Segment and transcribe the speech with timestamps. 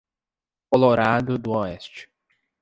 [0.67, 2.09] Colorado do Oeste